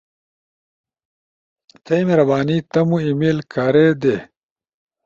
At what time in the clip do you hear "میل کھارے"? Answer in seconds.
3.19-3.87